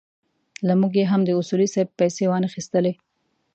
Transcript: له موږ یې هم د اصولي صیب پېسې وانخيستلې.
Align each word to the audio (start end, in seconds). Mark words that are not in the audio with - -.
له 0.67 0.73
موږ 0.81 0.93
یې 0.99 1.05
هم 1.11 1.21
د 1.25 1.29
اصولي 1.39 1.67
صیب 1.73 1.87
پېسې 1.99 2.25
وانخيستلې. 2.27 2.93